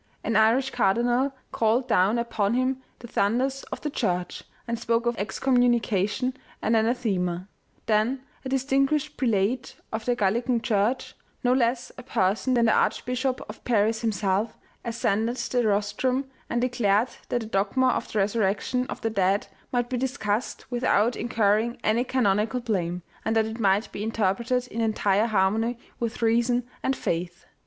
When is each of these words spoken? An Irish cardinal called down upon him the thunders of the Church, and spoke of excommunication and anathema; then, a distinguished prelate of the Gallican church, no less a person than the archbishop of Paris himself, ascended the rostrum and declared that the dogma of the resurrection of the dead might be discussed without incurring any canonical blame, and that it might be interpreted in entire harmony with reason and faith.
An 0.23 0.35
Irish 0.35 0.71
cardinal 0.71 1.31
called 1.51 1.87
down 1.87 2.17
upon 2.17 2.55
him 2.55 2.81
the 2.97 3.07
thunders 3.07 3.61
of 3.71 3.81
the 3.81 3.91
Church, 3.91 4.43
and 4.67 4.79
spoke 4.79 5.05
of 5.05 5.15
excommunication 5.19 6.35
and 6.59 6.75
anathema; 6.75 7.47
then, 7.85 8.23
a 8.43 8.49
distinguished 8.49 9.15
prelate 9.15 9.75
of 9.93 10.05
the 10.05 10.15
Gallican 10.15 10.59
church, 10.63 11.15
no 11.43 11.53
less 11.53 11.91
a 11.99 12.01
person 12.01 12.55
than 12.55 12.65
the 12.65 12.71
archbishop 12.71 13.41
of 13.47 13.63
Paris 13.63 14.01
himself, 14.01 14.57
ascended 14.83 15.37
the 15.37 15.67
rostrum 15.67 16.31
and 16.49 16.61
declared 16.61 17.09
that 17.29 17.41
the 17.41 17.45
dogma 17.45 17.89
of 17.89 18.11
the 18.11 18.17
resurrection 18.17 18.87
of 18.87 19.01
the 19.01 19.11
dead 19.11 19.45
might 19.71 19.87
be 19.87 19.97
discussed 19.97 20.71
without 20.71 21.15
incurring 21.15 21.77
any 21.83 22.03
canonical 22.03 22.59
blame, 22.59 23.03
and 23.23 23.35
that 23.35 23.45
it 23.45 23.59
might 23.59 23.91
be 23.91 24.01
interpreted 24.01 24.65
in 24.69 24.81
entire 24.81 25.27
harmony 25.27 25.77
with 25.99 26.23
reason 26.23 26.63
and 26.81 26.95
faith. 26.95 27.45